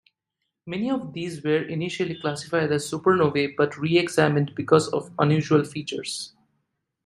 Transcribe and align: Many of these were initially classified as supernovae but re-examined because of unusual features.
Many 0.65 0.89
of 0.89 1.13
these 1.13 1.43
were 1.43 1.61
initially 1.61 2.19
classified 2.19 2.71
as 2.71 2.89
supernovae 2.89 3.53
but 3.55 3.77
re-examined 3.77 4.55
because 4.55 4.87
of 4.87 5.13
unusual 5.19 5.63
features. 5.63 6.33